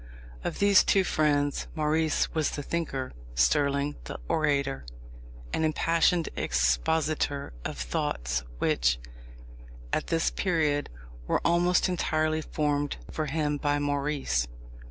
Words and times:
Of 0.43 0.57
these 0.57 0.83
two 0.83 1.03
friends, 1.03 1.67
Maurice 1.75 2.33
was 2.33 2.49
the 2.49 2.63
thinker, 2.63 3.11
Sterling 3.35 3.97
the 4.05 4.17
orator, 4.27 4.83
and 5.53 5.63
impassioned 5.63 6.27
expositor 6.35 7.53
of 7.63 7.77
thoughts 7.77 8.43
which, 8.57 8.97
at 9.93 10.07
this 10.07 10.31
period, 10.31 10.89
were 11.27 11.39
almost 11.45 11.87
entirely 11.87 12.41
formed 12.41 12.97
for 13.11 13.27
him 13.27 13.57
by 13.57 13.77
Maurice. 13.77 14.47